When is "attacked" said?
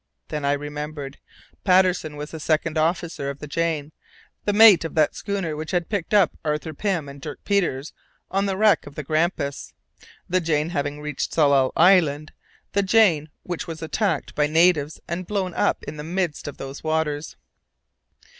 13.83-14.33